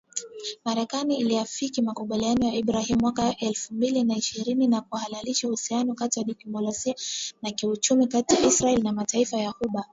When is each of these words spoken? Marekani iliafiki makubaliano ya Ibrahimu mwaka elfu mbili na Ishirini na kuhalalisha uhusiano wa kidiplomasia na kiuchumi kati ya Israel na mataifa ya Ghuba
Marekani 0.65 1.17
iliafiki 1.19 1.81
makubaliano 1.81 2.45
ya 2.47 2.53
Ibrahimu 2.53 3.01
mwaka 3.01 3.37
elfu 3.37 3.73
mbili 3.73 4.03
na 4.03 4.17
Ishirini 4.17 4.67
na 4.67 4.81
kuhalalisha 4.81 5.47
uhusiano 5.47 5.95
wa 6.01 6.07
kidiplomasia 6.07 6.95
na 7.41 7.51
kiuchumi 7.51 8.07
kati 8.07 8.35
ya 8.35 8.41
Israel 8.41 8.83
na 8.83 8.91
mataifa 8.93 9.37
ya 9.37 9.51
Ghuba 9.51 9.85